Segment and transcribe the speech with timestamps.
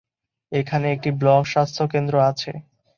[0.51, 2.51] এখানে একটি ব্লক স্বাস্থ্যকেন্দ্র আছে।